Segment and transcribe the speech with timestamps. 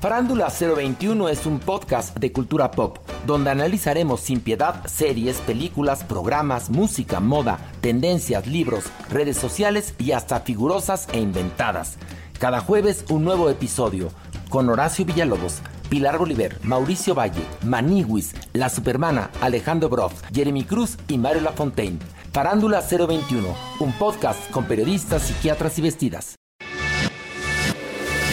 [0.00, 2.96] Farándula 021 es un podcast de cultura pop,
[3.26, 10.40] donde analizaremos sin piedad series, películas, programas, música, moda, tendencias, libros, redes sociales y hasta
[10.40, 11.98] figurosas e inventadas.
[12.38, 14.08] Cada jueves un nuevo episodio,
[14.48, 15.60] con Horacio Villalobos,
[15.90, 21.98] Pilar Bolívar, Mauricio Valle, Maniwis, La Supermana, Alejandro Broff, Jeremy Cruz y Mario Lafontaine.
[22.32, 26.36] Farándula 021, un podcast con periodistas, psiquiatras y vestidas.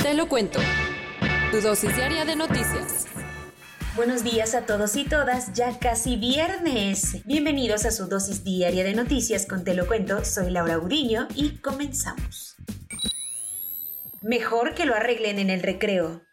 [0.02, 0.60] Te lo cuento.
[1.52, 3.08] Tu dosis diaria de noticias.
[3.96, 7.26] Buenos días a todos y todas, ya casi viernes.
[7.26, 11.60] Bienvenidos a su dosis diaria de noticias con Te lo cuento, soy Laura Gudiño y
[11.60, 12.58] comenzamos.
[14.22, 16.27] Mejor que lo arreglen en el recreo.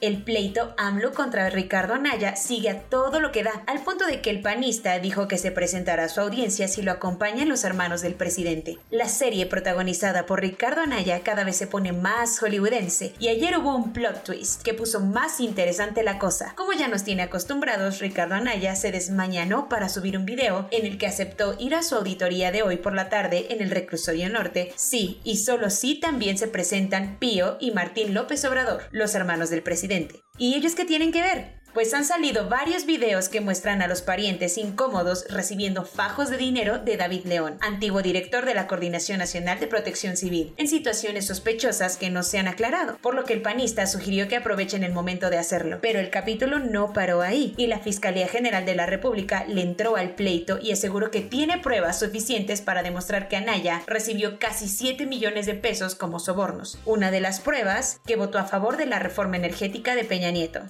[0.00, 4.22] El pleito AMLO contra Ricardo Anaya sigue a todo lo que da, al punto de
[4.22, 8.00] que el panista dijo que se presentará a su audiencia si lo acompañan los hermanos
[8.00, 8.78] del presidente.
[8.90, 13.76] La serie protagonizada por Ricardo Anaya cada vez se pone más hollywoodense y ayer hubo
[13.76, 16.54] un plot twist que puso más interesante la cosa.
[16.56, 20.96] Como ya nos tiene acostumbrados, Ricardo Anaya se desmañanó para subir un video en el
[20.96, 24.72] que aceptó ir a su auditoría de hoy por la tarde en el reclusorio norte.
[24.76, 29.62] Sí, y solo sí también se presentan Pío y Martín López Obrador, los hermanos del
[29.62, 29.89] presidente.
[30.38, 31.59] ¿Y ellos qué tienen que ver?
[31.72, 36.80] Pues han salido varios videos que muestran a los parientes incómodos recibiendo fajos de dinero
[36.80, 41.96] de David León, antiguo director de la Coordinación Nacional de Protección Civil, en situaciones sospechosas
[41.96, 45.30] que no se han aclarado, por lo que el panista sugirió que aprovechen el momento
[45.30, 45.78] de hacerlo.
[45.80, 49.94] Pero el capítulo no paró ahí, y la Fiscalía General de la República le entró
[49.94, 55.06] al pleito y aseguró que tiene pruebas suficientes para demostrar que Anaya recibió casi 7
[55.06, 56.80] millones de pesos como sobornos.
[56.84, 60.62] Una de las pruebas que votó a favor de la reforma energética de Peña Nieto.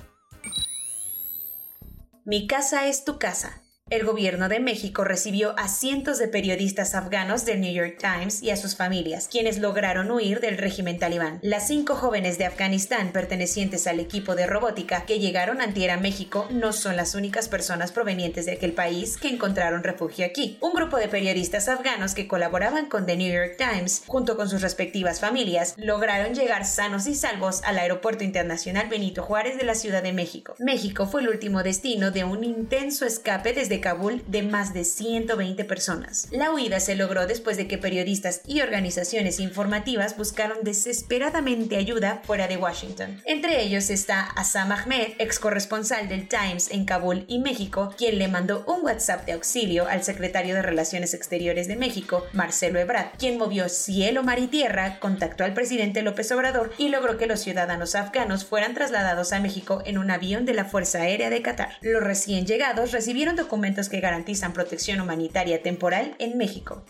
[2.25, 3.63] Mi casa es tu casa.
[3.91, 8.51] El gobierno de México recibió a cientos de periodistas afganos del New York Times y
[8.51, 11.41] a sus familias, quienes lograron huir del régimen talibán.
[11.43, 16.47] Las cinco jóvenes de Afganistán pertenecientes al equipo de robótica que llegaron antier a México
[16.53, 20.57] no son las únicas personas provenientes de aquel país que encontraron refugio aquí.
[20.61, 24.63] Un grupo de periodistas afganos que colaboraban con The New York Times, junto con sus
[24.63, 30.05] respectivas familias, lograron llegar sanos y salvos al Aeropuerto Internacional Benito Juárez de la Ciudad
[30.05, 30.55] de México.
[30.61, 35.65] México fue el último destino de un intenso escape desde Kabul de más de 120
[35.65, 36.29] personas.
[36.31, 42.49] La huida se logró después de que periodistas y organizaciones informativas buscaron desesperadamente ayuda fuera
[42.49, 43.21] de Washington.
[43.25, 48.29] Entre ellos está Assam Ahmed, ex corresponsal del Times en Kabul y México, quien le
[48.29, 53.39] mandó un WhatsApp de auxilio al secretario de Relaciones Exteriores de México, Marcelo Ebrard, quien
[53.39, 57.95] movió cielo, mar y tierra, contactó al presidente López Obrador y logró que los ciudadanos
[57.95, 61.79] afganos fueran trasladados a México en un avión de la Fuerza Aérea de Qatar.
[61.81, 66.83] Los recién llegados recibieron documentos que garantizan protección humanitaria temporal en México.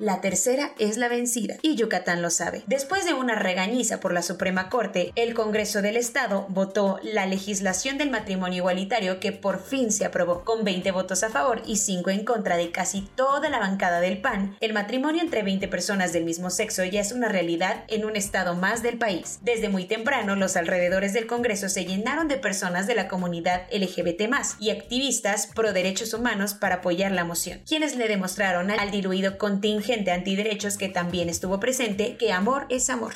[0.00, 2.62] La tercera es la vencida, y Yucatán lo sabe.
[2.66, 7.98] Después de una regañiza por la Suprema Corte, el Congreso del Estado votó la legislación
[7.98, 10.42] del matrimonio igualitario que por fin se aprobó.
[10.42, 14.22] Con 20 votos a favor y 5 en contra de casi toda la bancada del
[14.22, 18.16] PAN, el matrimonio entre 20 personas del mismo sexo ya es una realidad en un
[18.16, 19.40] estado más del país.
[19.42, 24.22] Desde muy temprano, los alrededores del Congreso se llenaron de personas de la comunidad LGBT
[24.60, 29.89] y activistas pro derechos humanos para apoyar la moción, quienes le demostraron al diluido contingente
[29.90, 33.14] gente antiderechos que también estuvo presente que amor es amor.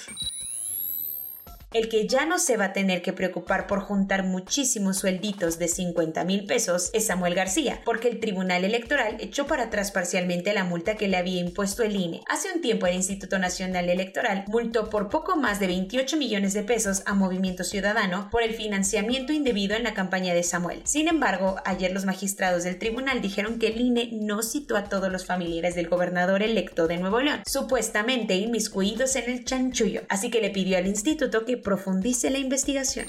[1.75, 5.67] El que ya no se va a tener que preocupar por juntar muchísimos suelditos de
[5.67, 10.63] 50 mil pesos es Samuel García, porque el Tribunal Electoral echó para atrás parcialmente la
[10.63, 12.21] multa que le había impuesto el INE.
[12.29, 16.63] Hace un tiempo el Instituto Nacional Electoral multó por poco más de 28 millones de
[16.63, 20.81] pesos a Movimiento Ciudadano por el financiamiento indebido en la campaña de Samuel.
[20.85, 25.11] Sin embargo, ayer los magistrados del tribunal dijeron que el INE no citó a todos
[25.11, 30.41] los familiares del gobernador electo de Nuevo León, supuestamente inmiscuidos en el chanchullo, así que
[30.41, 33.09] le pidió al instituto que profundice la investigación.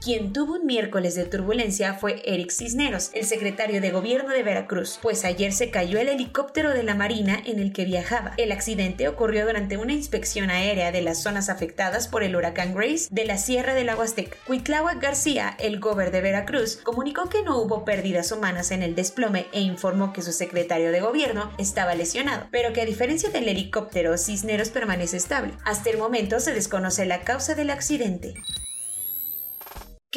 [0.00, 5.00] Quien tuvo un miércoles de turbulencia fue Eric Cisneros, el secretario de gobierno de Veracruz,
[5.02, 8.32] pues ayer se cayó el helicóptero de la Marina en el que viajaba.
[8.36, 13.08] El accidente ocurrió durante una inspección aérea de las zonas afectadas por el huracán Grace
[13.10, 14.38] de la Sierra del Aguastec.
[14.44, 19.46] Cuitláhuac García, el gober de Veracruz, comunicó que no hubo pérdidas humanas en el desplome
[19.52, 24.16] e informó que su secretario de gobierno estaba lesionado, pero que a diferencia del helicóptero,
[24.16, 25.54] Cisneros permanece estable.
[25.64, 28.34] Hasta el momento se desconoce la causa del accidente.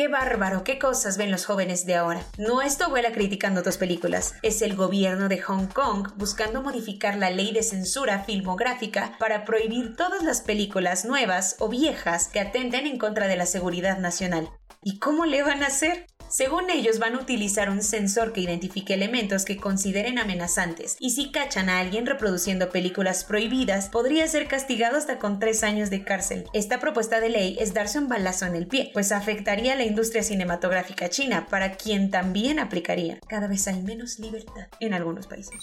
[0.01, 2.25] Qué bárbaro, qué cosas ven los jóvenes de ahora.
[2.39, 7.17] No es tu abuela criticando tus películas, es el gobierno de Hong Kong buscando modificar
[7.17, 12.87] la ley de censura filmográfica para prohibir todas las películas nuevas o viejas que atenten
[12.87, 14.49] en contra de la seguridad nacional.
[14.83, 16.07] ¿Y cómo le van a hacer?
[16.31, 21.29] Según ellos van a utilizar un sensor que identifique elementos que consideren amenazantes y si
[21.29, 26.45] cachan a alguien reproduciendo películas prohibidas podría ser castigado hasta con tres años de cárcel.
[26.53, 29.83] Esta propuesta de ley es darse un balazo en el pie, pues afectaría a la
[29.83, 33.19] industria cinematográfica china, para quien también aplicaría.
[33.27, 35.61] Cada vez hay menos libertad en algunos países.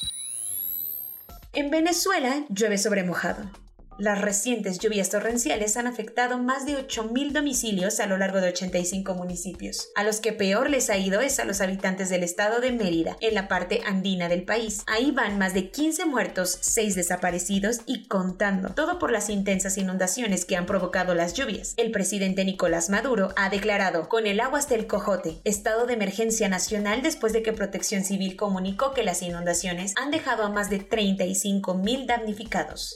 [1.55, 3.51] En Venezuela llueve sobre mojado.
[3.99, 9.15] Las recientes lluvias torrenciales han afectado más de 8.000 domicilios a lo largo de 85
[9.15, 9.91] municipios.
[9.97, 13.17] A los que peor les ha ido es a los habitantes del estado de Mérida,
[13.21, 14.85] en la parte andina del país.
[14.87, 18.69] Ahí van más de 15 muertos, 6 desaparecidos y contando.
[18.69, 21.75] Todo por las intensas inundaciones que han provocado las lluvias.
[21.77, 26.49] El presidente Nicolás Maduro ha declarado con el agua hasta el cojote, estado de emergencia
[26.49, 30.89] nacional después de que Protección Civil comunicó que las inundaciones han dejado a más de
[30.89, 32.95] 35.000 damnificados.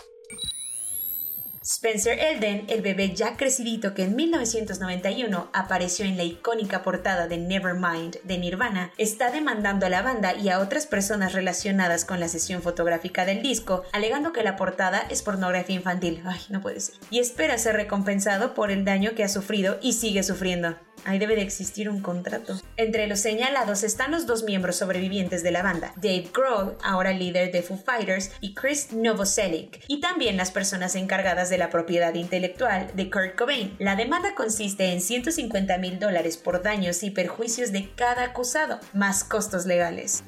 [1.65, 7.39] Spencer Elden, el bebé ya crecidito que en 1991 apareció en la icónica portada de
[7.39, 12.27] Nevermind de Nirvana, está demandando a la banda y a otras personas relacionadas con la
[12.27, 16.21] sesión fotográfica del disco, alegando que la portada es pornografía infantil.
[16.27, 16.97] Ay, no puede ser.
[17.11, 20.77] Y espera ser recompensado por el daño que ha sufrido y sigue sufriendo.
[21.05, 22.61] Ahí debe de existir un contrato.
[22.77, 27.51] Entre los señalados están los dos miembros sobrevivientes de la banda, Dave Grohl, ahora líder
[27.51, 32.91] de Foo Fighters, y Chris Novoselic, y también las personas encargadas de la propiedad intelectual
[32.95, 33.75] de Kurt Cobain.
[33.79, 39.25] La demanda consiste en 150 mil dólares por daños y perjuicios de cada acusado, más
[39.25, 40.23] costos legales.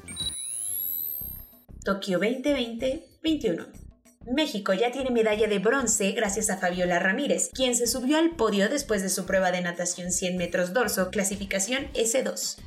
[1.83, 3.84] Tokio 2020-21
[4.25, 8.69] México ya tiene medalla de bronce gracias a Fabiola Ramírez, quien se subió al podio
[8.69, 12.57] después de su prueba de natación 100 metros dorso, clasificación S2.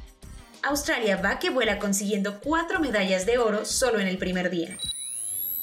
[0.63, 4.77] Australia va que vuela consiguiendo cuatro medallas de oro solo en el primer día.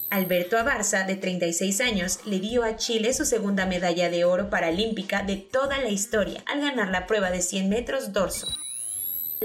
[0.10, 5.24] Alberto Abarza, de 36 años, le dio a Chile su segunda medalla de oro paralímpica
[5.24, 8.48] de toda la historia al ganar la prueba de 100 metros dorso.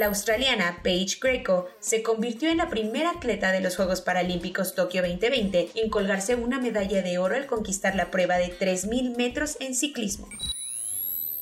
[0.00, 5.02] La australiana Paige Greco se convirtió en la primera atleta de los Juegos Paralímpicos Tokio
[5.02, 9.75] 2020 en colgarse una medalla de oro al conquistar la prueba de 3.000 metros en
[9.75, 10.26] ciclismo.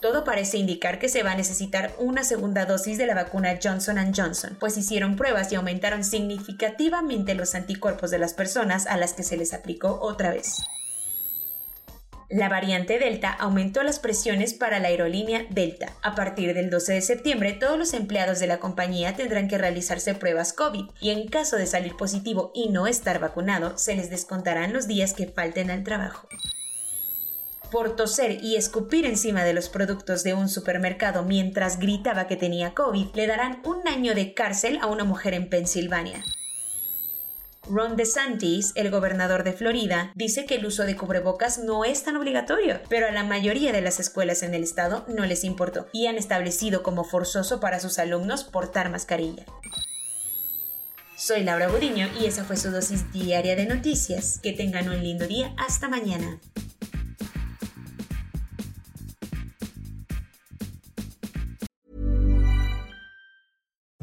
[0.00, 3.98] Todo parece indicar que se va a necesitar una segunda dosis de la vacuna Johnson
[4.12, 9.22] Johnson, pues hicieron pruebas y aumentaron significativamente los anticuerpos de las personas a las que
[9.22, 10.56] se les aplicó otra vez.
[12.30, 15.94] La variante Delta aumentó las presiones para la aerolínea Delta.
[16.00, 20.14] A partir del 12 de septiembre, todos los empleados de la compañía tendrán que realizarse
[20.14, 24.72] pruebas COVID y en caso de salir positivo y no estar vacunado, se les descontarán
[24.72, 26.28] los días que falten al trabajo.
[27.72, 32.74] por toser y escupir encima de los productos de un supermercado mientras gritaba que tenía
[32.74, 36.24] COVID, le darán un año de cárcel a una mujer en Pensilvania.
[37.68, 42.16] Ron DeSantis, el gobernador de Florida, dice que el uso de cubrebocas no es tan
[42.16, 46.06] obligatorio, pero a la mayoría de las escuelas en el estado no les importó y
[46.06, 49.44] han establecido como forzoso para sus alumnos portar mascarilla.
[51.16, 54.40] Soy Laura Budiño y esa fue su dosis diaria de noticias.
[54.42, 55.54] Que tengan un lindo día.
[55.58, 56.40] Hasta mañana.